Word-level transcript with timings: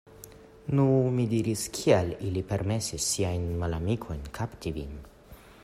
Nu, 0.77 0.85
mi 1.17 1.25
diris, 1.33 1.65
Kial 1.75 2.09
ili 2.29 2.43
permesis 2.53 3.05
siajn 3.17 3.45
malamikojn 3.65 4.25
kapti 4.39 4.73
vin? 4.79 4.97